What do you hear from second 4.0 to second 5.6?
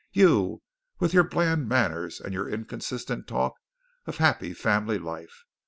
of happy family life.